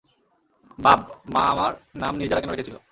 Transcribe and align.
বাব, 0.79 0.99
মা 1.29 1.41
আমার 1.45 1.71
নাম 1.95 2.13
নির্জারা 2.17 2.41
কেন 2.41 2.51
রেখেছিল? 2.51 2.75